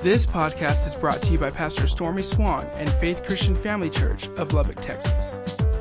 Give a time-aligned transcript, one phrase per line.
[0.00, 4.28] This podcast is brought to you by Pastor Stormy Swann and Faith Christian Family Church
[4.36, 5.40] of Lubbock, Texas.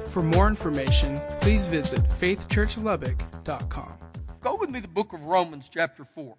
[0.10, 3.94] For more information, please visit faithchurchlubbock.com.
[4.42, 6.36] Go with me to the book of Romans, chapter 4.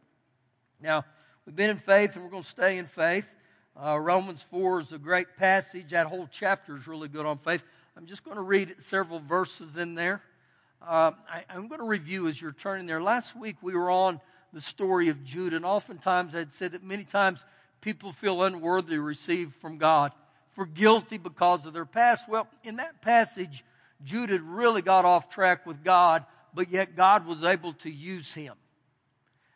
[0.80, 1.04] Now,
[1.46, 3.30] we've been in faith and we're going to stay in faith.
[3.80, 5.90] Uh, Romans 4 is a great passage.
[5.90, 7.62] That whole chapter is really good on faith.
[7.96, 10.20] I'm just going to read several verses in there.
[10.82, 13.00] Uh, I, I'm going to review as you're turning there.
[13.00, 14.20] Last week we were on
[14.52, 17.44] the story of Judah, and oftentimes I'd said that many times
[17.80, 20.12] people feel unworthy to receive from God,
[20.52, 22.28] for guilty because of their past.
[22.28, 23.64] Well, in that passage,
[24.04, 28.54] Judah really got off track with God, but yet God was able to use him.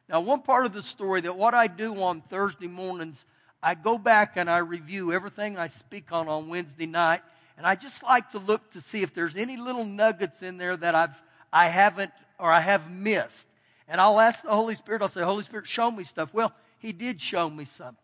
[0.09, 3.25] Now, one part of the story that what I do on Thursday mornings,
[3.63, 7.23] I go back and I review everything I speak on on Wednesday night,
[7.57, 10.77] and I just like to look to see if there's any little nuggets in there
[10.77, 13.47] that I've I haven't or I have missed.
[13.87, 16.33] And I'll ask the Holy Spirit, I'll say, Holy Spirit, show me stuff.
[16.33, 17.97] Well, He did show me something.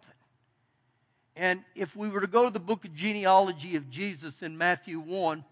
[1.34, 5.00] And if we were to go to the book of genealogy of Jesus in Matthew
[5.00, 5.44] 1,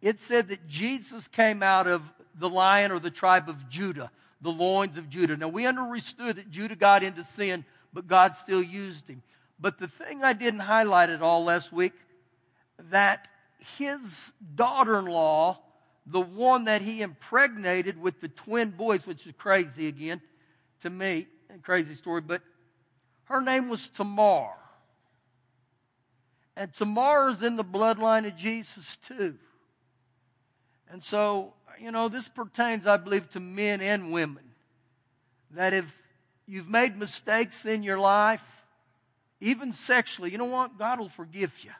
[0.00, 2.02] it said that Jesus came out of
[2.34, 5.36] the lion or the tribe of Judah, the loins of Judah.
[5.36, 9.22] Now, we understood that Judah got into sin, but God still used him.
[9.60, 11.92] But the thing I didn't highlight at all last week,
[12.90, 13.28] that
[13.76, 15.58] his daughter in law,
[16.06, 20.22] the one that he impregnated with the twin boys, which is crazy again
[20.80, 22.42] to me, a crazy story, but
[23.24, 24.50] her name was Tamar.
[26.56, 29.36] And Tamar is in the bloodline of Jesus too.
[30.90, 34.44] And so, you know, this pertains, I believe, to men and women.
[35.50, 35.96] That if
[36.46, 38.64] you've made mistakes in your life,
[39.40, 40.78] even sexually, you know what?
[40.78, 41.72] God will forgive you.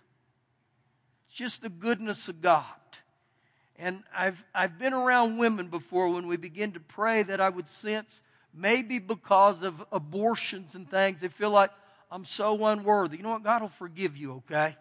[1.27, 2.65] It's just the goodness of God.
[3.77, 7.69] And I've, I've been around women before when we begin to pray that I would
[7.69, 8.23] sense
[8.55, 11.71] maybe because of abortions and things, they feel like,
[12.11, 13.17] I'm so unworthy.
[13.17, 13.43] You know what?
[13.43, 14.77] God will forgive you, okay?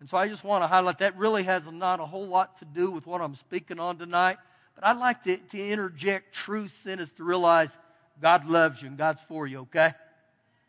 [0.00, 2.64] And so I just want to highlight that really has not a whole lot to
[2.64, 4.38] do with what I'm speaking on tonight.
[4.74, 7.76] But I'd like to, to interject truths in us to realize
[8.20, 9.92] God loves you and God's for you, okay?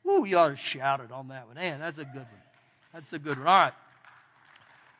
[0.03, 1.55] Woo, you ought to shout it on that one.
[1.55, 2.43] Man, that's a good one.
[2.93, 3.47] That's a good one.
[3.47, 3.73] All right.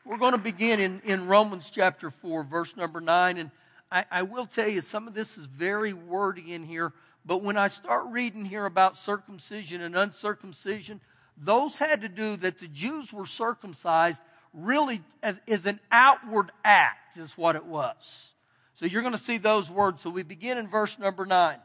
[0.04, 3.38] We're going to begin in, in Romans chapter 4, verse number 9.
[3.38, 3.50] And
[3.94, 6.92] I, I will tell you, some of this is very wordy in here.
[7.24, 11.00] But when I start reading here about circumcision and uncircumcision,
[11.36, 14.20] those had to do that the Jews were circumcised
[14.52, 18.32] really as, as an outward act, is what it was.
[18.74, 20.02] So you're going to see those words.
[20.02, 21.58] So we begin in verse number nine.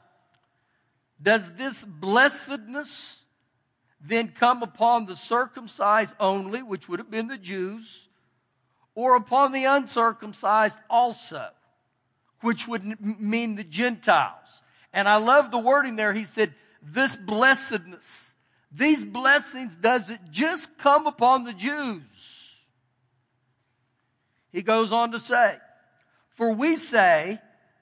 [1.22, 3.22] Does this blessedness
[4.00, 8.07] then come upon the circumcised only, which would have been the Jews,
[8.94, 11.50] or upon the uncircumcised also,
[12.42, 14.62] which would mean the Gentiles?
[14.94, 16.14] And I love the wording there.
[16.14, 18.34] He said, this blessedness,
[18.72, 22.56] these blessings, doesn't just come upon the Jews?
[24.52, 25.58] He goes on to say,
[26.36, 27.40] for we say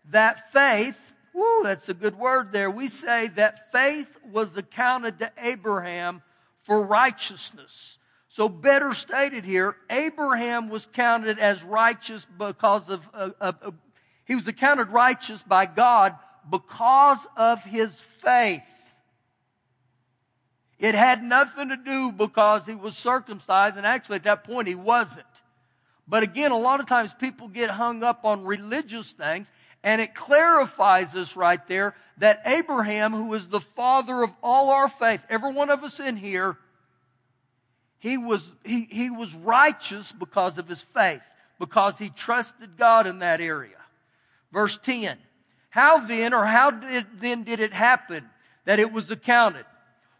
[0.09, 0.97] that faith,
[1.33, 2.69] whoo, that's a good word there.
[2.69, 6.21] We say that faith was accounted to Abraham
[6.63, 7.99] for righteousness.
[8.27, 13.53] So better stated here, Abraham was counted as righteous because of, uh, uh,
[14.27, 16.15] he was accounted righteous by God
[16.49, 18.61] because of his faith.
[20.79, 24.75] It had nothing to do because he was circumcised, and actually at that point he
[24.75, 25.25] wasn't.
[26.07, 29.49] But again, a lot of times people get hung up on religious things,
[29.81, 34.89] and it clarifies this right there that Abraham, who is the father of all our
[34.89, 36.57] faith, every one of us in here,
[37.99, 41.23] he was, he, he was righteous because of his faith,
[41.59, 43.76] because he trusted God in that area.
[44.51, 45.17] Verse 10.
[45.69, 48.29] How then, or how did, then did it happen
[48.65, 49.65] that it was accounted?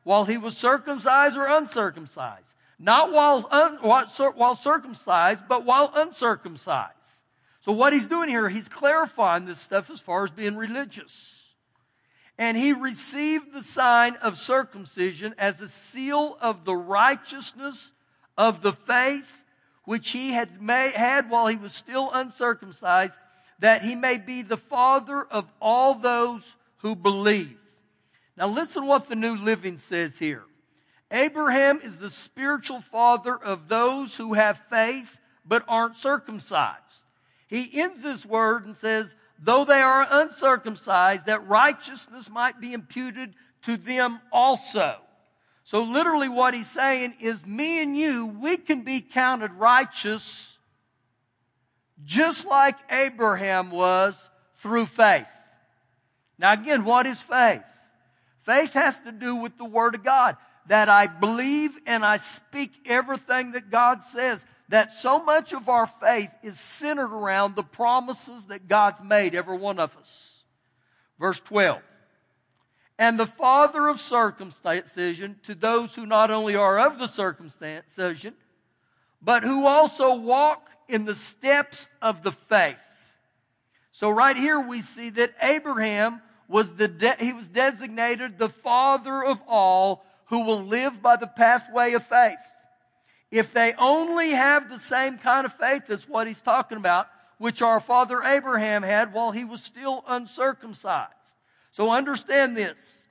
[0.03, 2.53] While he was circumcised or uncircumcised?
[2.79, 6.93] Not while, un, while circumcised, but while uncircumcised.
[7.61, 11.43] So what he's doing here, he's clarifying this stuff as far as being religious.
[12.37, 17.93] And he received the sign of circumcision as a seal of the righteousness
[18.37, 19.25] of the faith
[19.85, 23.17] which he had made, had while he was still uncircumcised
[23.59, 27.57] that he may be the father of all those who believe.
[28.35, 30.43] Now listen what the New Living says here.
[31.11, 37.05] Abraham is the spiritual father of those who have faith but aren't circumcised.
[37.47, 43.33] He ends this word and says, though they are uncircumcised, that righteousness might be imputed
[43.63, 44.97] to them also.
[45.63, 50.56] So literally what he's saying is me and you, we can be counted righteous
[52.03, 55.27] just like Abraham was through faith.
[56.37, 57.63] Now again, what is faith?
[58.41, 60.37] Faith has to do with the Word of God.
[60.67, 64.45] that I believe and I speak everything that God says.
[64.69, 69.57] That so much of our faith is centered around the promises that God's made, every
[69.57, 70.43] one of us.
[71.17, 71.81] Verse 12.
[72.99, 78.33] And the father of circumcision to those who not only are of the circumcision,
[79.21, 82.79] but who also walk in the steps of the faith.
[83.91, 89.23] So right here we see that Abraham was the, de- he was designated the father
[89.23, 92.37] of all who will live by the pathway of faith.
[93.31, 97.07] If they only have the same kind of faith as what he's talking about,
[97.37, 101.11] which our father Abraham had while he was still uncircumcised.
[101.71, 103.03] So understand this.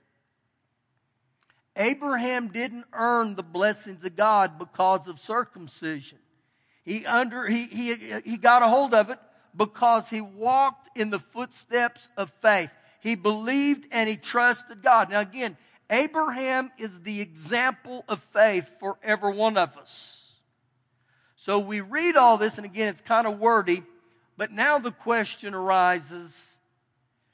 [1.77, 6.19] Abraham didn't earn the blessings of God because of circumcision.
[6.87, 9.19] He under, he, he, he got a hold of it
[9.55, 12.71] because he walked in the footsteps of faith.
[13.01, 15.11] He believed and he trusted God.
[15.11, 15.57] Now again,
[15.91, 20.33] Abraham is the example of faith for every one of us.
[21.35, 23.83] So we read all this, and again, it's kind of wordy,
[24.37, 26.55] but now the question arises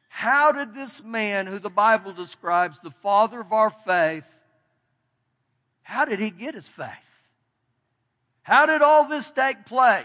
[0.08, 4.26] how did this man, who the Bible describes the father of our faith,
[5.82, 7.11] how did he get his faith?
[8.42, 10.04] How did all this take place?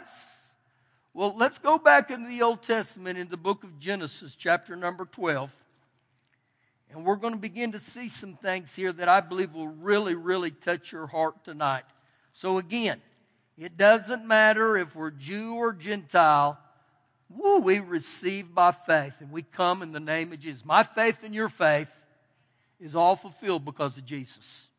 [1.14, 5.06] Well, let's go back into the Old Testament in the book of Genesis, chapter number
[5.06, 5.52] 12.
[6.92, 10.14] And we're going to begin to see some things here that I believe will really,
[10.14, 11.86] really touch your heart tonight.
[12.34, 13.02] So, again,
[13.58, 16.60] it doesn't matter if we're Jew or Gentile.
[17.30, 20.64] Woo, we receive by faith and we come in the name of Jesus.
[20.64, 21.90] My faith and your faith
[22.80, 24.70] is all fulfilled because of Jesus.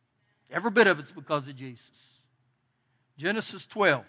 [0.50, 2.17] Every bit of it's because of Jesus.
[3.18, 4.04] Genesis 12,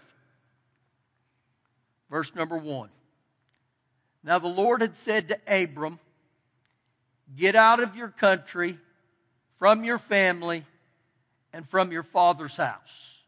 [2.12, 2.90] verse number 1.
[4.24, 6.00] Now the Lord had said to Abram,
[7.36, 8.78] Get out of your country,
[9.58, 10.66] from your family,
[11.54, 13.20] and from your father's house.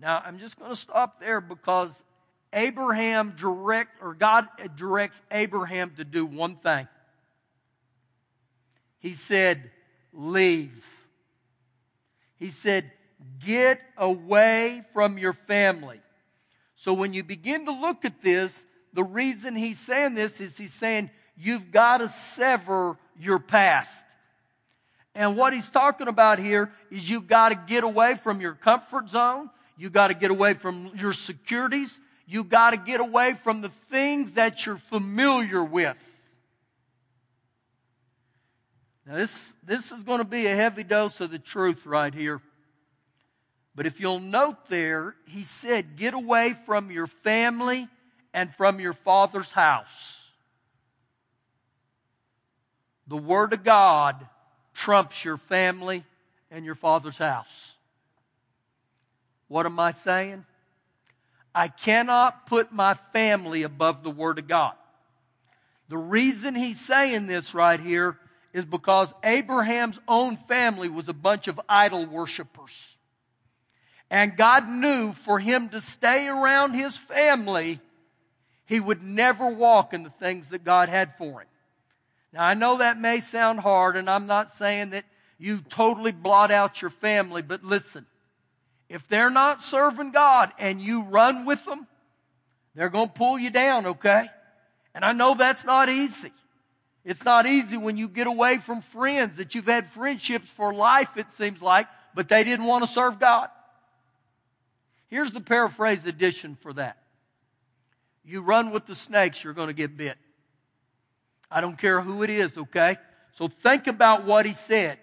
[0.00, 2.04] Now, I'm just going to stop there because
[2.52, 6.86] Abraham direct, or God directs Abraham to do one thing.
[8.98, 9.70] He said,
[10.12, 10.84] Leave.
[12.36, 12.90] He said,
[13.44, 16.00] Get away from your family.
[16.74, 20.74] So when you begin to look at this, the reason he's saying this is he's
[20.74, 24.04] saying, You've got to sever your past.
[25.14, 29.08] And what he's talking about here is you've got to get away from your comfort
[29.08, 29.50] zone.
[29.76, 31.98] You've got to get away from your securities.
[32.26, 35.98] You've got to get away from the things that you're familiar with.
[39.06, 42.40] Now, this, this is going to be a heavy dose of the truth right here.
[43.76, 47.88] But if you'll note there, he said, get away from your family
[48.34, 50.26] and from your father's house
[53.06, 54.26] the Word of God
[54.74, 56.04] trumps your family
[56.50, 57.76] and your father's house.
[59.48, 60.44] What am I saying?
[61.54, 64.74] I cannot put my family above the Word of God.
[65.88, 68.18] The reason he's saying this right here
[68.52, 72.95] is because Abraham's own family was a bunch of idol worshippers.
[74.10, 77.80] And God knew for him to stay around his family,
[78.64, 81.48] he would never walk in the things that God had for him.
[82.32, 85.04] Now, I know that may sound hard, and I'm not saying that
[85.38, 88.06] you totally blot out your family, but listen.
[88.88, 91.86] If they're not serving God and you run with them,
[92.74, 94.28] they're going to pull you down, okay?
[94.94, 96.32] And I know that's not easy.
[97.04, 101.16] It's not easy when you get away from friends that you've had friendships for life,
[101.16, 103.48] it seems like, but they didn't want to serve God.
[105.16, 106.98] Here's the paraphrase edition for that.
[108.22, 110.18] You run with the snakes, you're going to get bit.
[111.50, 112.98] I don't care who it is, okay?
[113.32, 114.98] So think about what he said.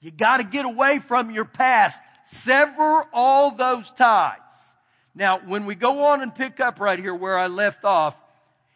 [0.00, 1.98] You got to get away from your past.
[2.26, 4.38] Sever all those ties.
[5.12, 8.16] Now, when we go on and pick up right here where I left off,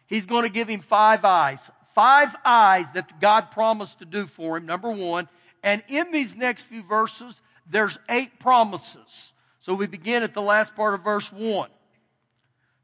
[0.05, 1.61] he's going to give him five eyes.
[1.95, 5.29] Five eyes that God promised to do for him, number one.
[5.63, 9.30] And in these next few verses, there's eight promises.
[9.61, 11.69] So we begin at the last part of verse one.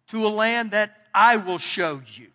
[0.10, 2.27] To a land that I will show you.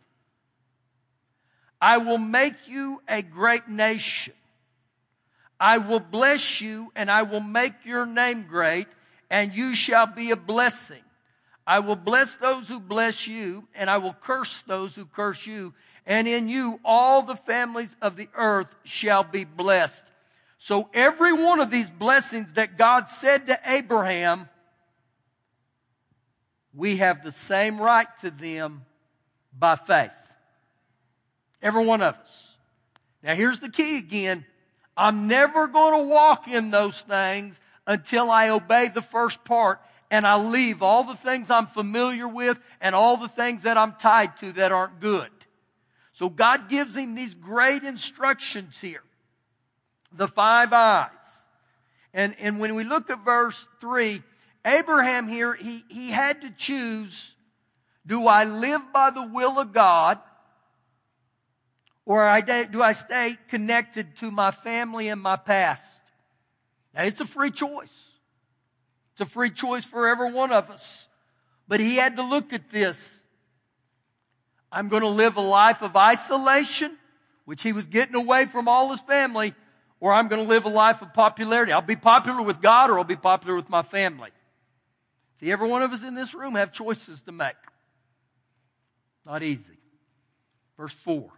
[1.81, 4.35] I will make you a great nation.
[5.59, 8.89] I will bless you and I will make your name great
[9.31, 11.03] and you shall be a blessing.
[11.67, 15.73] I will bless those who bless you and I will curse those who curse you.
[16.05, 20.05] And in you all the families of the earth shall be blessed.
[20.64, 24.49] So every one of these blessings that God said to Abraham,
[26.73, 28.85] we have the same right to them
[29.59, 30.12] by faith.
[31.61, 32.54] Every one of us.
[33.25, 34.47] Now here's the key again.
[34.97, 39.81] I'm never going to walk in those things until I obey the first part
[40.12, 43.95] and I leave all the things I'm familiar with and all the things that I'm
[43.95, 45.31] tied to that aren't good.
[46.12, 49.02] So God gives him these great instructions here.
[50.14, 51.09] The five eyes.
[52.14, 54.23] And, and when we look at verse three,
[54.64, 57.35] Abraham here, he, he had to choose,
[58.07, 60.19] do I live by the will of God
[62.04, 66.00] or I, do I stay connected to my family and my past?
[66.95, 68.11] Now, it's a free choice.
[69.12, 71.09] It's a free choice for every one of us.
[71.69, 73.23] But he had to look at this.
[74.71, 76.97] I'm going to live a life of isolation,
[77.45, 79.54] which he was getting away from all his family,
[80.03, 81.71] or I'm going to live a life of popularity.
[81.71, 84.31] I'll be popular with God or I'll be popular with my family.
[85.39, 87.55] See, every one of us in this room have choices to make.
[89.25, 89.79] Not easy.
[90.77, 91.31] Verse 4.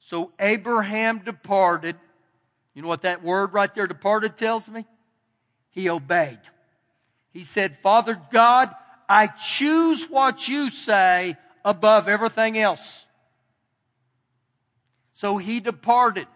[0.00, 1.96] So Abraham departed.
[2.74, 4.84] You know what that word right there, departed, tells me?
[5.70, 6.40] He obeyed.
[7.30, 8.70] He said, Father God,
[9.08, 13.06] I choose what you say above everything else.
[15.14, 16.26] So he departed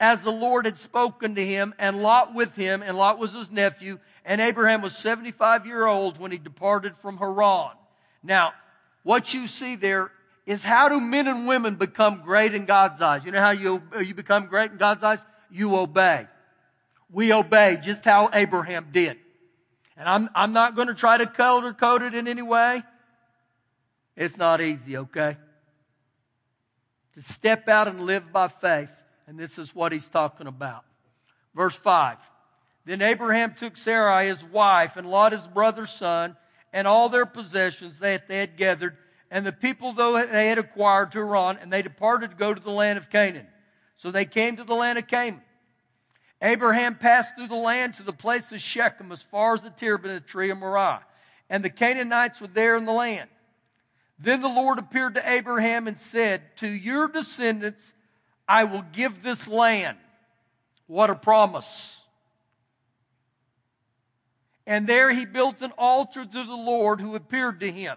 [0.00, 3.50] as the Lord had spoken to him, and Lot with him, and Lot was his
[3.50, 7.72] nephew, and Abraham was 75 year old when he departed from Haran.
[8.22, 8.52] Now,
[9.02, 10.12] what you see there
[10.46, 13.24] is how do men and women become great in God's eyes?
[13.24, 15.24] You know how you, you become great in God's eyes?
[15.50, 16.26] You obey.
[17.10, 19.16] We obey just how Abraham did.
[19.96, 22.82] And I'm, I'm not going to try to color code it in any way.
[24.16, 25.36] It's not easy, okay?
[27.14, 28.92] To step out and live by faith.
[29.28, 30.84] And this is what he's talking about.
[31.54, 32.18] Verse 5.
[32.84, 36.36] Then Abraham took Sarai, his wife, and Lot, his brother's son,
[36.72, 38.96] and all their possessions that they had gathered
[39.30, 42.60] and the people though they had acquired to Haran, and they departed to go to
[42.60, 43.46] the land of Canaan.
[43.96, 45.42] So they came to the land of Canaan.
[46.40, 50.26] Abraham passed through the land to the place of Shechem as far as the terebinth
[50.26, 51.00] tree of Moreh.
[51.50, 53.28] And the Canaanites were there in the land.
[54.18, 57.92] Then the Lord appeared to Abraham and said, To your descendants
[58.48, 59.98] I will give this land.
[60.86, 62.00] What a promise.
[64.66, 67.96] And there he built an altar to the Lord who appeared to him.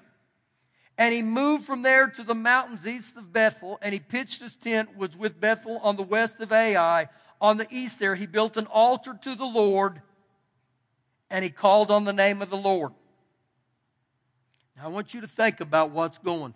[0.98, 4.56] And he moved from there to the mountains east of Bethel, and he pitched his
[4.56, 7.08] tent, was with Bethel on the west of Ai.
[7.40, 10.02] On the east there, he built an altar to the Lord,
[11.30, 12.92] and he called on the name of the Lord.
[14.78, 16.54] Now I want you to think about what's going.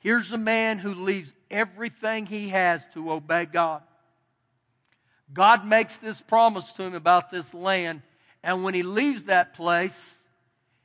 [0.00, 3.82] Here's a man who leaves everything he has to obey God.
[5.32, 8.02] God makes this promise to him about this land,
[8.42, 10.18] and when he leaves that place,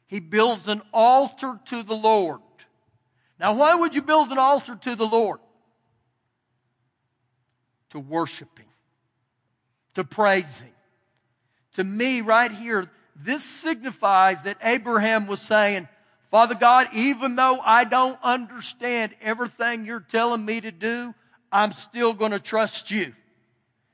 [0.05, 2.41] he builds an altar to the Lord.
[3.39, 5.39] Now, why would you build an altar to the Lord?
[7.91, 8.67] To worship Him,
[9.93, 10.73] to praise Him.
[11.75, 15.87] To me, right here, this signifies that Abraham was saying,
[16.29, 21.13] Father God, even though I don't understand everything you're telling me to do,
[21.51, 23.13] I'm still going to trust you.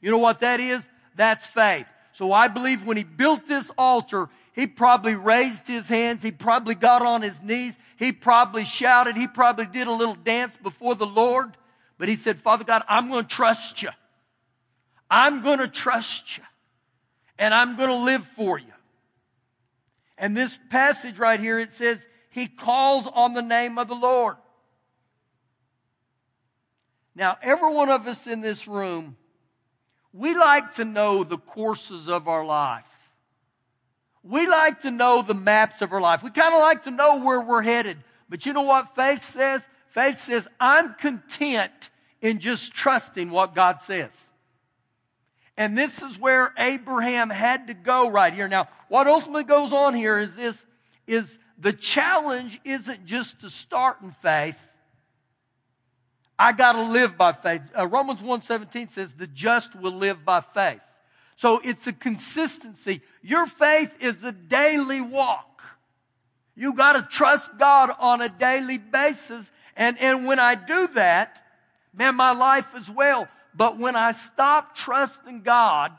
[0.02, 0.82] You know what that is?
[1.16, 1.86] That's faith.
[2.14, 6.24] So I believe when he built this altar, he probably raised his hands.
[6.24, 7.76] He probably got on his knees.
[7.98, 9.16] He probably shouted.
[9.16, 11.56] He probably did a little dance before the Lord.
[11.98, 13.90] But he said, Father God, I'm going to trust you.
[15.10, 16.44] I'm going to trust you.
[17.38, 18.66] And I'm going to live for you.
[20.18, 24.38] And this passage right here, it says, He calls on the name of the Lord.
[27.14, 29.18] Now, every one of us in this room,
[30.12, 32.90] we like to know the courses of our life.
[34.24, 36.24] We like to know the maps of our life.
[36.24, 37.98] We kind of like to know where we're headed.
[38.30, 39.68] But you know what faith says?
[39.90, 44.10] Faith says, I'm content in just trusting what God says.
[45.56, 48.48] And this is where Abraham had to go right here.
[48.48, 50.66] Now, what ultimately goes on here is this,
[51.06, 54.60] is the challenge isn't just to start in faith.
[56.38, 57.62] I gotta live by faith.
[57.78, 60.82] Uh, Romans 1.17 says the just will live by faith.
[61.36, 63.02] So it's a consistency.
[63.22, 65.62] Your faith is a daily walk.
[66.56, 69.52] You gotta trust God on a daily basis.
[69.76, 71.44] And, and when I do that,
[71.94, 73.28] man, my life is well.
[73.56, 75.92] But when I stop trusting God,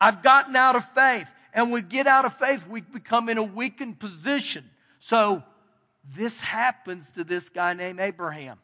[0.00, 1.28] I've gotten out of faith.
[1.52, 4.68] And we get out of faith, we become in a weakened position.
[5.06, 5.44] So
[6.16, 8.58] this happens to this guy named Abraham.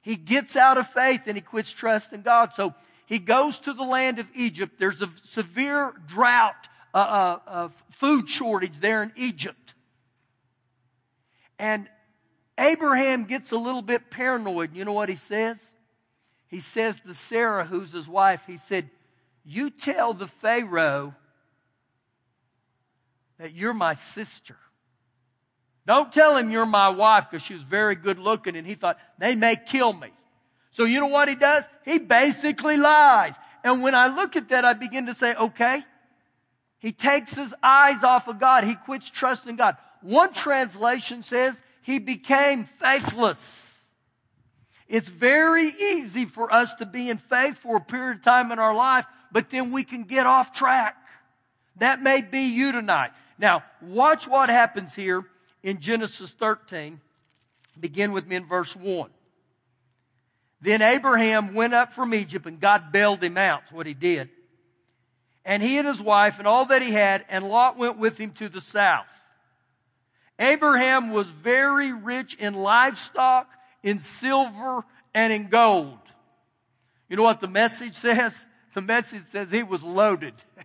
[0.00, 2.52] He gets out of faith and he quits trusting God.
[2.52, 2.72] So
[3.06, 4.74] he goes to the land of Egypt.
[4.78, 9.74] There's a severe drought, uh, uh, uh, food shortage there in Egypt.
[11.58, 11.88] And
[12.56, 14.72] Abraham gets a little bit paranoid.
[14.72, 15.58] You know what he says?
[16.46, 18.88] he says to Sarah, who's his wife, he said,
[19.44, 21.16] You tell the Pharaoh
[23.38, 24.58] that you're my sister.
[25.86, 28.98] Don't tell him you're my wife because she was very good looking and he thought,
[29.18, 30.08] they may kill me.
[30.70, 31.64] So you know what he does?
[31.84, 33.34] He basically lies.
[33.64, 35.82] And when I look at that, I begin to say, okay,
[36.78, 38.64] he takes his eyes off of God.
[38.64, 39.76] He quits trusting God.
[40.00, 43.80] One translation says he became faithless.
[44.88, 48.58] It's very easy for us to be in faith for a period of time in
[48.58, 50.96] our life, but then we can get off track.
[51.76, 53.12] That may be you tonight.
[53.38, 55.24] Now, watch what happens here
[55.62, 57.00] in Genesis 13.
[57.78, 59.10] Begin with me in verse 1.
[60.60, 63.72] Then Abraham went up from Egypt and God bailed him out.
[63.72, 64.30] What he did.
[65.44, 68.30] And he and his wife and all that he had, and Lot went with him
[68.32, 69.06] to the south.
[70.38, 73.48] Abraham was very rich in livestock,
[73.82, 75.98] in silver, and in gold.
[77.08, 78.46] You know what the message says?
[78.74, 80.34] The message says he was loaded.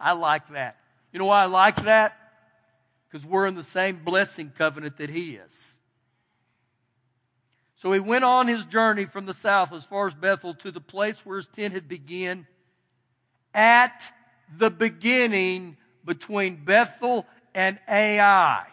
[0.00, 0.76] I like that.
[1.12, 2.16] You know why I like that?
[3.08, 5.74] Because we're in the same blessing covenant that he is.
[7.76, 10.80] So he went on his journey from the south as far as Bethel to the
[10.80, 12.46] place where his tent had begun
[13.54, 14.02] at
[14.56, 18.64] the beginning between Bethel and Ai.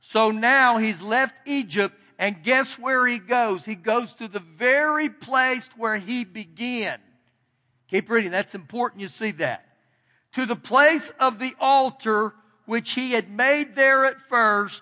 [0.00, 3.64] So now he's left Egypt and guess where he goes?
[3.64, 6.98] He goes to the very place where he began.
[7.88, 8.30] Keep reading.
[8.30, 9.64] That's important you see that.
[10.34, 12.34] To the place of the altar
[12.70, 14.80] which he had made there at first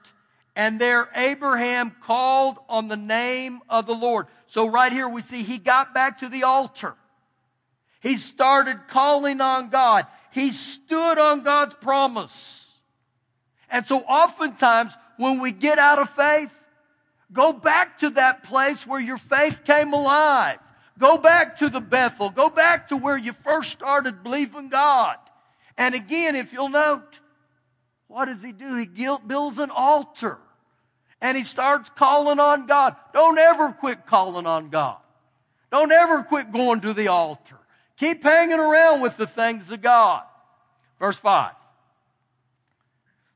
[0.55, 4.27] and there Abraham called on the name of the Lord.
[4.47, 6.97] So right here we see he got back to the altar.
[8.01, 10.07] He started calling on God.
[10.33, 12.71] He stood on God's promise.
[13.71, 16.53] And so oftentimes when we get out of faith,
[17.33, 20.59] go back to that place where your faith came alive.
[20.99, 22.29] Go back to the Bethel.
[22.29, 25.17] Go back to where you first started believing God.
[25.79, 27.21] And again, if you'll note,
[28.09, 28.77] what does he do?
[28.77, 28.87] He
[29.27, 30.39] builds an altar
[31.21, 32.97] and he starts calling on God.
[33.13, 34.97] Don't ever quit calling on God.
[35.71, 37.59] Don't ever quit going to the altar.
[37.99, 40.23] Keep hanging around with the things of God.
[40.99, 41.53] Verse 5.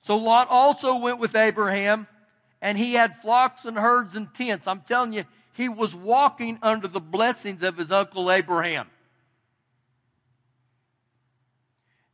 [0.03, 2.07] So Lot also went with Abraham,
[2.61, 4.67] and he had flocks and herds and tents.
[4.67, 8.89] I'm telling you, he was walking under the blessings of his uncle Abraham.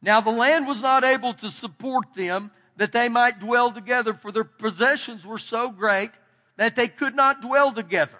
[0.00, 4.30] Now the land was not able to support them, that they might dwell together, for
[4.30, 6.10] their possessions were so great
[6.56, 8.18] that they could not dwell together.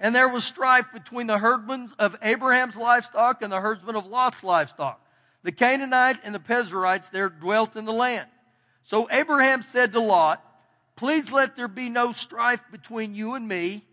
[0.00, 4.44] And there was strife between the herdmen of Abraham's livestock and the herdsmen of Lot's
[4.44, 5.00] livestock.
[5.42, 8.26] The Canaanite and the Perizzites there dwelt in the land.
[8.82, 10.44] So Abraham said to Lot,
[10.96, 13.84] Please let there be no strife between you and me,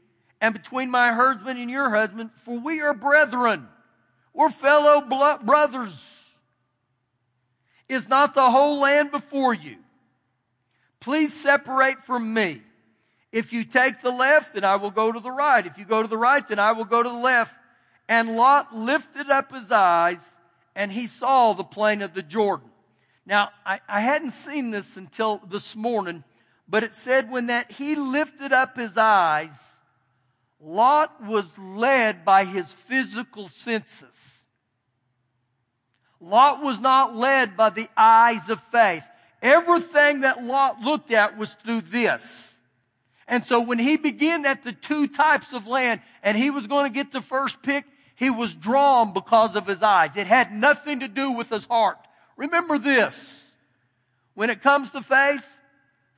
[0.42, 3.68] and between my herdsmen and your husband, for we are brethren.
[4.34, 6.25] We're fellow brothers.
[7.88, 9.78] Is not the whole land before you?
[11.00, 12.62] Please separate from me.
[13.32, 15.66] If you take the left, then I will go to the right.
[15.66, 17.56] If you go to the right, then I will go to the left.
[18.08, 20.26] And Lot lifted up his eyes
[20.76, 22.70] and he saw the plain of the Jordan.
[23.26, 26.24] Now, I, I hadn't seen this until this morning,
[26.68, 29.78] but it said when that he lifted up his eyes,
[30.60, 34.35] Lot was led by his physical senses.
[36.26, 39.04] Lot was not led by the eyes of faith.
[39.44, 42.58] Everything that Lot looked at was through this.
[43.28, 46.92] And so when he began at the two types of land and he was going
[46.92, 47.86] to get the first pick,
[48.16, 50.16] he was drawn because of his eyes.
[50.16, 52.00] It had nothing to do with his heart.
[52.38, 53.52] Remember this.
[54.34, 55.46] When it comes to faith,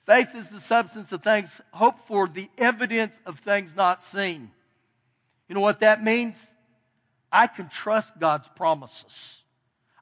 [0.05, 4.51] faith is the substance of things hoped for, the evidence of things not seen.
[5.49, 6.47] You know what that means?
[7.29, 9.43] I can trust God's promises.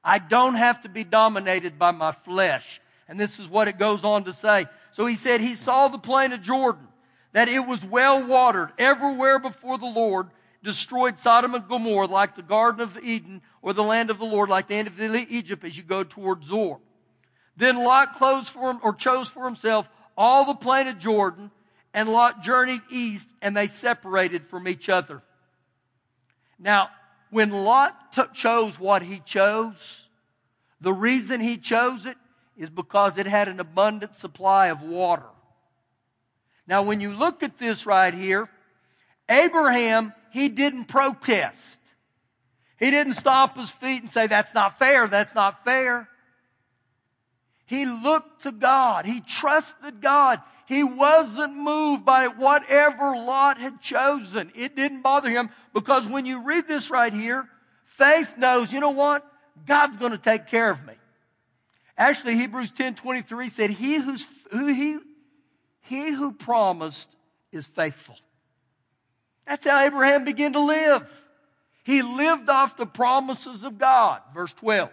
[0.05, 2.79] I don't have to be dominated by my flesh.
[3.07, 4.67] And this is what it goes on to say.
[4.91, 6.87] So he said he saw the plain of Jordan,
[7.33, 10.27] that it was well watered everywhere before the Lord,
[10.63, 14.47] destroyed Sodom and Gomorrah like the Garden of Eden or the land of the Lord,
[14.47, 16.79] like the end of Egypt as you go toward Zoar.
[17.57, 21.51] Then Lot closed for him, or chose for himself all the plain of Jordan,
[21.93, 25.21] and Lot journeyed east, and they separated from each other.
[26.59, 26.89] Now,
[27.29, 30.07] when Lot t- chose what he chose,
[30.81, 32.17] the reason he chose it
[32.57, 35.25] is because it had an abundant supply of water.
[36.67, 38.49] Now, when you look at this right here,
[39.29, 41.79] Abraham, he didn't protest.
[42.77, 46.09] He didn't stomp his feet and say, that's not fair, that's not fair.
[47.65, 49.05] He looked to God.
[49.05, 50.41] He trusted God.
[50.67, 54.51] He wasn't moved by whatever Lot had chosen.
[54.55, 57.47] It didn't bother him because when you read this right here,
[57.85, 59.25] faith knows, you know what?
[59.65, 60.93] God's going to take care of me.
[61.97, 64.97] Actually, Hebrews 10 23 said, He who's, who he,
[65.81, 67.09] he who promised
[67.51, 68.15] is faithful.
[69.47, 71.07] That's how Abraham began to live.
[71.83, 74.21] He lived off the promises of God.
[74.33, 74.89] Verse 12.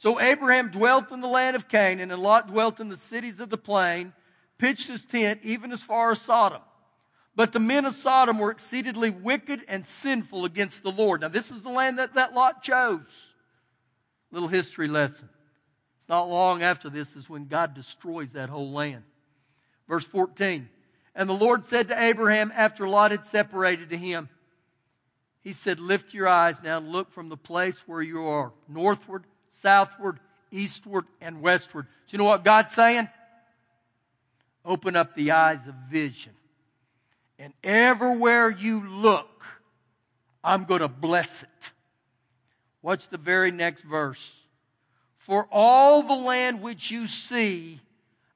[0.00, 3.50] So Abraham dwelt in the land of Canaan, and Lot dwelt in the cities of
[3.50, 4.14] the plain,
[4.56, 6.62] pitched his tent even as far as Sodom.
[7.36, 11.20] But the men of Sodom were exceedingly wicked and sinful against the Lord.
[11.20, 13.34] Now, this is the land that, that Lot chose.
[14.30, 15.28] Little history lesson.
[15.98, 19.02] It's not long after this is when God destroys that whole land.
[19.86, 20.66] Verse 14.
[21.14, 24.30] And the Lord said to Abraham after Lot had separated to him,
[25.42, 29.24] He said, Lift your eyes now and look from the place where you are, northward
[29.50, 30.18] southward,
[30.50, 31.86] eastward, and westward.
[32.06, 33.08] So you know what God's saying?
[34.64, 36.32] Open up the eyes of vision.
[37.38, 39.44] And everywhere you look,
[40.42, 41.72] I'm going to bless it.
[42.82, 44.32] Watch the very next verse.
[45.16, 47.80] For all the land which you see,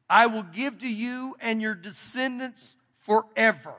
[0.09, 3.75] I will give to you and your descendants forever.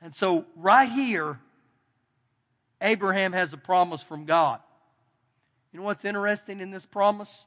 [0.00, 1.38] And so, right here,
[2.80, 4.60] Abraham has a promise from God.
[5.72, 7.46] You know what's interesting in this promise?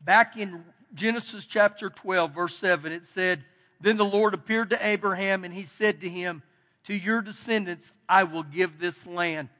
[0.00, 3.44] Back in Genesis chapter 12, verse 7, it said,
[3.80, 6.42] Then the Lord appeared to Abraham and he said to him,
[6.84, 9.50] To your descendants I will give this land.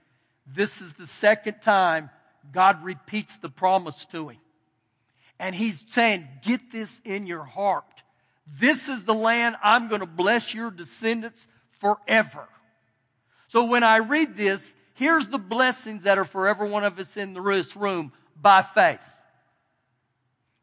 [0.46, 2.08] This is the second time
[2.50, 4.38] God repeats the promise to him.
[5.38, 7.84] And he's saying, Get this in your heart.
[8.58, 11.46] This is the land I'm going to bless your descendants
[11.80, 12.48] forever.
[13.48, 17.16] So when I read this, Here's the blessings that are for every one of us
[17.16, 18.98] in this room by faith.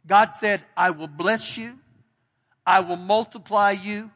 [0.06, 1.80] God said, I will bless you.
[2.66, 4.12] I will multiply you.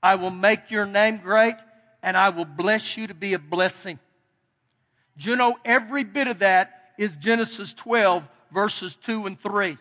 [0.00, 1.56] I will make your name great
[2.04, 3.98] and I will bless you to be a blessing.
[5.18, 9.76] Do you know every bit of that is Genesis 12 verses 2 and 3.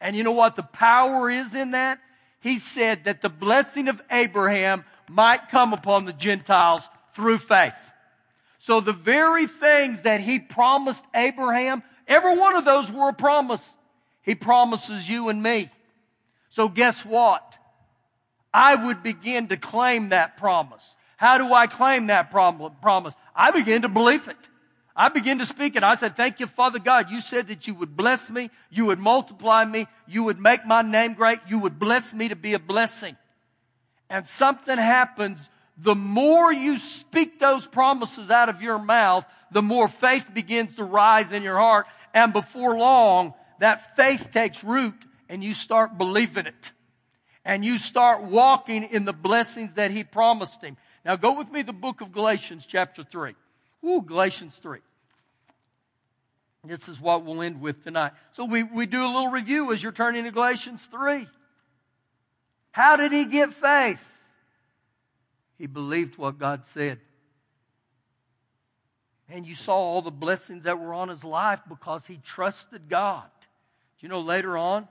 [0.00, 2.00] And you know what the power is in that?
[2.40, 7.85] He said that the blessing of Abraham might come upon the Gentiles through faith.
[8.58, 13.66] So the very things that he promised Abraham, every one of those were a promise.
[14.22, 15.70] He promises you and me.
[16.48, 17.54] So guess what?
[18.52, 20.96] I would begin to claim that promise.
[21.16, 23.14] How do I claim that promise?
[23.34, 24.36] I begin to believe it.
[24.98, 25.84] I begin to speak it.
[25.84, 27.10] I said, thank you, Father God.
[27.10, 28.50] You said that you would bless me.
[28.70, 29.86] You would multiply me.
[30.06, 31.40] You would make my name great.
[31.46, 33.16] You would bless me to be a blessing.
[34.08, 39.88] And something happens the more you speak those promises out of your mouth, the more
[39.88, 41.86] faith begins to rise in your heart.
[42.14, 44.94] And before long, that faith takes root
[45.28, 46.72] and you start believing it.
[47.44, 50.76] And you start walking in the blessings that he promised him.
[51.04, 53.34] Now go with me to the book of Galatians chapter 3.
[53.84, 54.80] Ooh, Galatians 3.
[56.64, 58.12] This is what we'll end with tonight.
[58.32, 61.28] So we, we do a little review as you're turning to Galatians 3.
[62.72, 64.15] How did he get faith?
[65.58, 67.00] He believed what God said.
[69.28, 73.28] And you saw all the blessings that were on his life because he trusted God.
[73.98, 74.86] Do you know later on,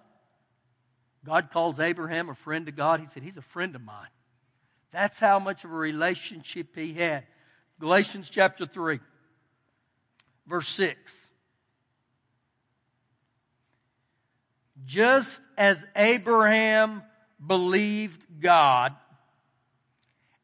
[1.23, 2.99] God calls Abraham a friend of God?
[2.99, 4.09] He said, He's a friend of mine.
[4.91, 7.25] That's how much of a relationship he had.
[7.79, 8.99] Galatians chapter 3,
[10.47, 11.29] verse 6.
[14.85, 17.03] Just as Abraham
[17.45, 18.93] believed God,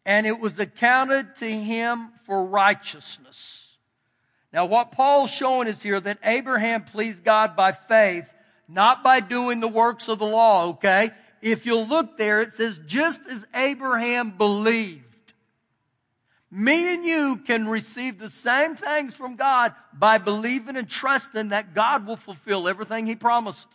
[0.06, 3.78] and it was accounted to him for righteousness.
[4.54, 8.32] Now, what Paul's showing is here that Abraham pleased God by faith,
[8.68, 11.12] not by doing the works of the law, okay?
[11.42, 15.06] If you'll look there, it says, just as Abraham believed.
[16.54, 21.74] Me and you can receive the same things from God by believing and trusting that
[21.74, 23.70] God will fulfill everything He promised.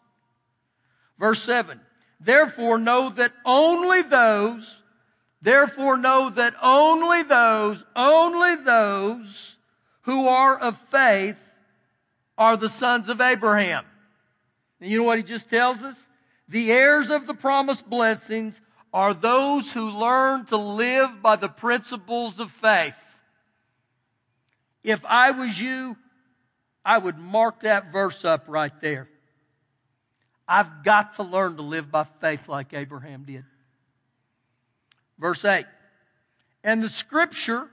[1.18, 1.80] Verse 7.
[2.20, 4.82] Therefore know that only those
[5.46, 9.56] Therefore know that only those, only those
[10.00, 11.38] who are of faith
[12.36, 13.84] are the sons of Abraham.
[14.80, 16.04] And you know what he just tells us?
[16.48, 18.60] The heirs of the promised blessings
[18.92, 22.98] are those who learn to live by the principles of faith.
[24.82, 25.96] If I was you,
[26.84, 29.08] I would mark that verse up right there.
[30.48, 33.44] I've got to learn to live by faith like Abraham did.
[35.18, 35.66] Verse 8.
[36.64, 37.68] And the scripture,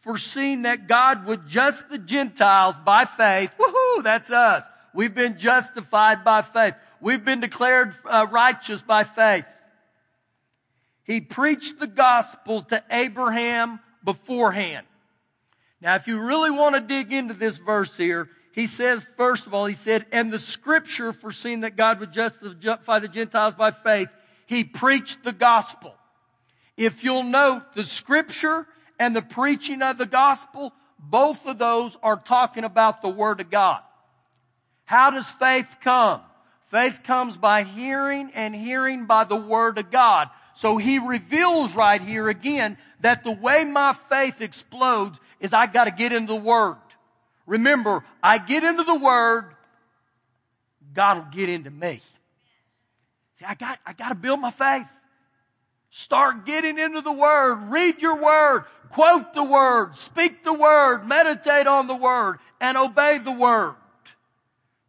[0.00, 4.64] foreseeing that God would just the Gentiles by faith, woohoo, that's us,
[4.98, 6.74] We've been justified by faith.
[7.00, 9.44] We've been declared uh, righteous by faith.
[11.04, 14.86] He preached the gospel to Abraham beforehand.
[15.80, 19.54] Now, if you really want to dig into this verse here, he says, first of
[19.54, 24.08] all, he said, and the scripture foreseeing that God would justify the Gentiles by faith,
[24.46, 25.94] he preached the gospel.
[26.78, 28.64] If you'll note, the scripture
[29.00, 33.50] and the preaching of the gospel, both of those are talking about the word of
[33.50, 33.80] God.
[34.84, 36.20] How does faith come?
[36.66, 40.28] Faith comes by hearing and hearing by the word of God.
[40.54, 45.84] So he reveals right here again that the way my faith explodes is I got
[45.84, 46.76] to get into the word.
[47.44, 49.52] Remember, I get into the word,
[50.94, 52.02] God will get into me.
[53.38, 54.86] See, I got, I got to build my faith.
[55.90, 57.70] Start getting into the Word.
[57.70, 58.64] Read your Word.
[58.90, 59.96] Quote the Word.
[59.96, 61.06] Speak the Word.
[61.06, 63.74] Meditate on the Word and obey the Word.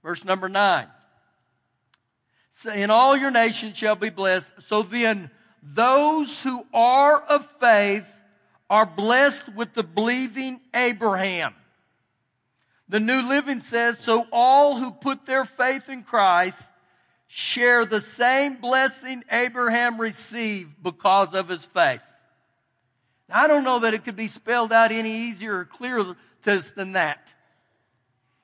[0.04, 0.88] Verse number nine.
[2.74, 4.52] In all your nations shall be blessed.
[4.60, 5.32] So then,
[5.64, 8.08] those who are of faith
[8.70, 11.54] are blessed with the believing Abraham.
[12.90, 16.62] The New Living says, so all who put their faith in Christ
[17.32, 22.02] share the same blessing Abraham received because of his faith.
[23.30, 26.94] Now, I don't know that it could be spelled out any easier or clearer than
[26.94, 27.32] that.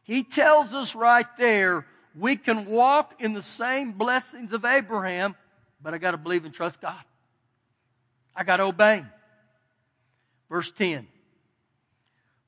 [0.03, 5.35] He tells us right there we can walk in the same blessings of Abraham,
[5.81, 7.03] but I got to believe and trust God.
[8.35, 9.09] I got to obey him.
[10.47, 11.07] Verse 10.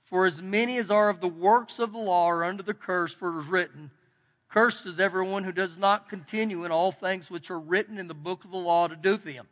[0.04, 3.12] For as many as are of the works of the law are under the curse,
[3.12, 3.90] for it is written,
[4.58, 8.16] Cursed is everyone who does not continue in all things which are written in the
[8.16, 9.46] book of the law to do them.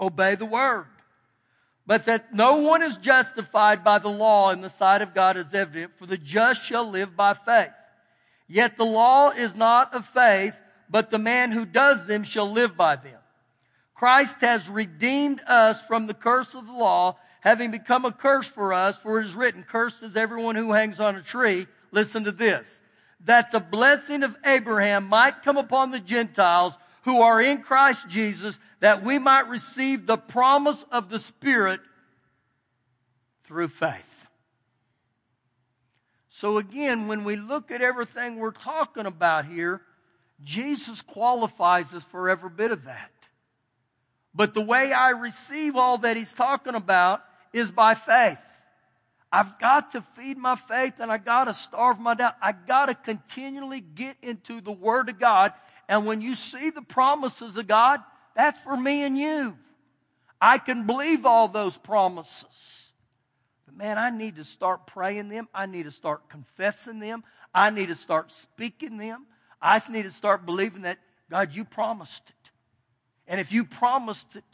[0.00, 0.86] Obey the word.
[1.86, 5.54] But that no one is justified by the law in the sight of God is
[5.54, 7.70] evident, for the just shall live by faith.
[8.48, 12.76] Yet the law is not of faith, but the man who does them shall live
[12.76, 13.20] by them.
[13.94, 18.72] Christ has redeemed us from the curse of the law, having become a curse for
[18.72, 21.68] us, for it is written, Cursed is everyone who hangs on a tree.
[21.92, 22.79] Listen to this
[23.24, 28.58] that the blessing of Abraham might come upon the Gentiles who are in Christ Jesus,
[28.80, 31.80] that we might receive the promise of the Spirit
[33.44, 34.26] through faith.
[36.28, 39.82] So again, when we look at everything we're talking about here,
[40.42, 43.10] Jesus qualifies us for every bit of that.
[44.34, 48.38] But the way I receive all that he's talking about is by faith.
[49.32, 52.36] I've got to feed my faith and I got to starve my doubt.
[52.42, 55.52] I got to continually get into the Word of God.
[55.88, 58.00] And when you see the promises of God,
[58.34, 59.56] that's for me and you.
[60.40, 62.92] I can believe all those promises.
[63.66, 65.48] But man, I need to start praying them.
[65.54, 67.22] I need to start confessing them.
[67.54, 69.26] I need to start speaking them.
[69.60, 70.98] I just need to start believing that,
[71.30, 72.50] God, you promised it.
[73.28, 74.44] And if you promised it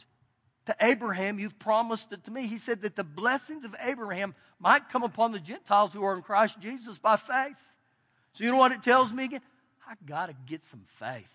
[0.65, 2.45] to Abraham, you've promised it to me.
[2.45, 6.21] He said that the blessings of Abraham might come upon the Gentiles who are in
[6.21, 7.57] Christ Jesus by faith.
[8.33, 9.41] So, you know what it tells me again?
[9.87, 11.31] I got to get some faith.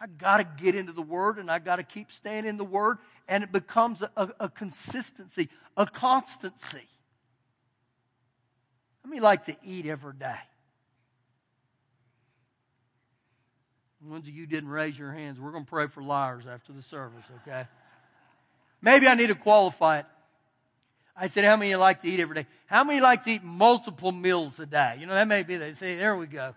[0.00, 2.64] I got to get into the Word and I got to keep staying in the
[2.64, 2.98] Word,
[3.28, 6.88] and it becomes a, a, a consistency, a constancy.
[9.04, 10.36] How many like to eat every day?
[14.02, 16.72] The ones of you didn't raise your hands, we're going to pray for liars after
[16.72, 17.66] the service, okay?
[18.80, 20.06] Maybe I need to qualify it.
[21.20, 22.46] I said, How many like to eat every day?
[22.66, 24.96] How many like to eat multiple meals a day?
[24.98, 26.54] You know, that may be, they say, There we go.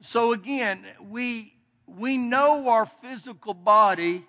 [0.00, 1.54] So again, we,
[1.86, 4.24] we know our physical body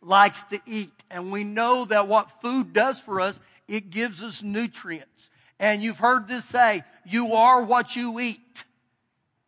[0.00, 3.38] likes to eat, and we know that what food does for us,
[3.68, 5.28] it gives us nutrients.
[5.58, 8.64] And you've heard this say, you are what you eat.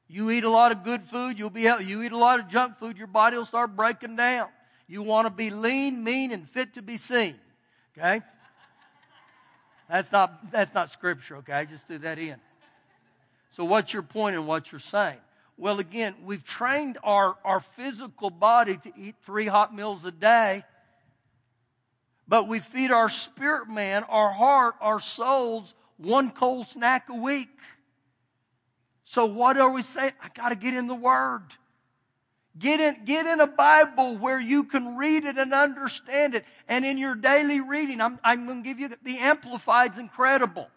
[0.08, 2.78] You eat a lot of good food, you'll be you eat a lot of junk
[2.78, 4.48] food, your body will start breaking down.
[4.86, 7.34] You want to be lean, mean, and fit to be seen.
[7.98, 8.22] Okay?
[9.88, 11.52] That's not, that's not scripture, okay?
[11.52, 12.36] I just threw that in.
[13.50, 15.18] So, what's your point and what you're saying?
[15.56, 20.64] Well, again, we've trained our, our physical body to eat three hot meals a day,
[22.28, 27.48] but we feed our spirit man, our heart, our souls, one cold snack a week.
[29.04, 30.12] So, what are we saying?
[30.20, 31.44] I got to get in the Word.
[32.58, 36.44] Get in, get in a Bible where you can read it and understand it.
[36.68, 40.68] And in your daily reading, I'm, I'm going to give you the Amplified's incredible.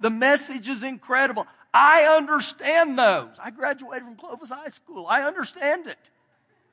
[0.00, 1.46] The message is incredible.
[1.72, 3.30] I understand those.
[3.42, 5.06] I graduated from Clovis High School.
[5.06, 5.98] I understand it.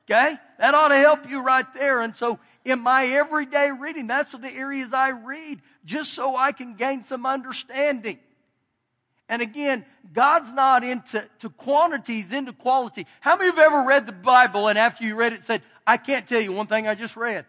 [0.04, 0.36] Okay?
[0.58, 2.02] That ought to help you right there.
[2.02, 6.74] And so in my everyday reading, that's the areas I read just so I can
[6.74, 8.18] gain some understanding.
[9.32, 13.06] And again, God's not into to quantities, into quality.
[13.22, 15.62] How many of you have ever read the Bible and after you read it said,
[15.86, 17.46] I can't tell you one thing I just read?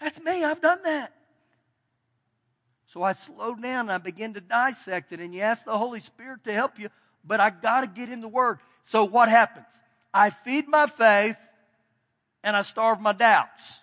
[0.00, 0.42] That's me.
[0.42, 1.12] I've done that.
[2.86, 5.20] So I slowed down and I begin to dissect it.
[5.20, 6.88] And you ask the Holy Spirit to help you,
[7.22, 8.58] but I got to get in the Word.
[8.84, 9.66] So what happens?
[10.14, 11.36] I feed my faith
[12.42, 13.82] and I starve my doubts.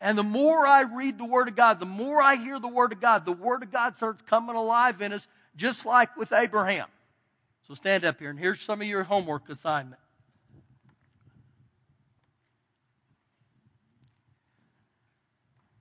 [0.00, 2.90] And the more I read the Word of God, the more I hear the Word
[2.90, 6.86] of God, the Word of God starts coming alive in us just like with Abraham.
[7.66, 10.00] So stand up here, and here's some of your homework assignment.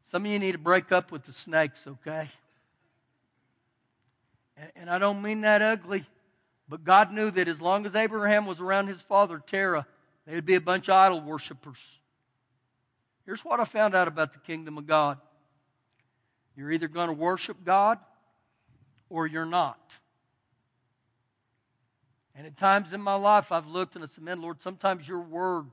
[0.03, 2.29] Some of you need to break up with the snakes, okay?
[4.57, 6.05] And, and I don't mean that ugly,
[6.67, 9.85] but God knew that as long as Abraham was around his father Terah,
[10.25, 11.79] they'd be a bunch of idol worshippers.
[13.25, 15.19] Here's what I found out about the kingdom of God
[16.55, 17.99] you're either going to worship God
[19.09, 19.91] or you're not.
[22.35, 25.21] And at times in my life, I've looked and I said, Man, Lord, sometimes your
[25.21, 25.71] word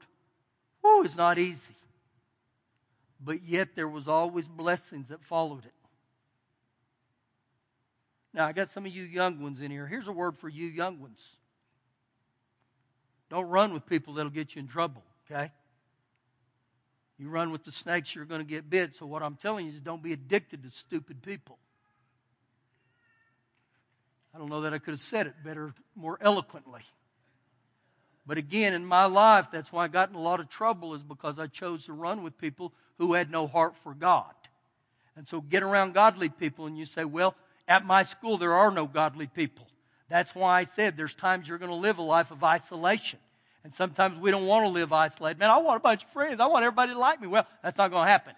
[0.80, 1.74] whew, is not easy.
[3.20, 5.72] But yet there was always blessings that followed it.
[8.34, 9.86] Now, I got some of you young ones in here.
[9.86, 11.36] Here's a word for you young ones.
[13.30, 15.52] Don't run with people that'll get you in trouble, okay?
[17.18, 18.94] You run with the snakes, you're going to get bit.
[18.94, 21.58] So, what I'm telling you is don't be addicted to stupid people.
[24.34, 26.82] I don't know that I could have said it better, more eloquently.
[28.26, 31.02] But again, in my life, that's why I got in a lot of trouble, is
[31.02, 34.34] because I chose to run with people who had no heart for God.
[35.16, 37.34] And so get around godly people, and you say, Well,
[37.68, 39.66] at my school, there are no godly people.
[40.08, 43.18] That's why I said there's times you're going to live a life of isolation.
[43.62, 45.38] And sometimes we don't want to live isolated.
[45.38, 46.40] Man, I want a bunch of friends.
[46.40, 47.26] I want everybody to like me.
[47.26, 48.34] Well, that's not going to happen.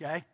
[0.00, 0.24] Okay?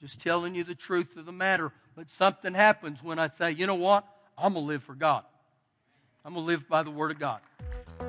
[0.00, 1.72] Just telling you the truth of the matter.
[1.96, 4.04] But something happens when I say, you know what?
[4.36, 5.24] I'm going to live for God.
[6.24, 7.40] I'm going to live by the Word of God.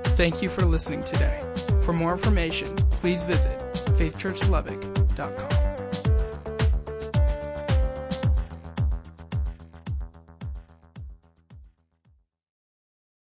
[0.03, 1.39] Thank you for listening today.
[1.83, 3.57] For more information, please visit
[3.97, 5.66] faithchurchlubbock.com.